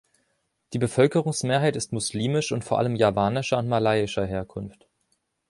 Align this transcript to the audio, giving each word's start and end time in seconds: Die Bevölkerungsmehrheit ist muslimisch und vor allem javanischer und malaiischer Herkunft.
Die 0.73 0.79
Bevölkerungsmehrheit 0.79 1.75
ist 1.75 1.93
muslimisch 1.93 2.51
und 2.51 2.63
vor 2.63 2.79
allem 2.79 2.95
javanischer 2.95 3.59
und 3.59 3.67
malaiischer 3.67 4.25
Herkunft. 4.25 4.87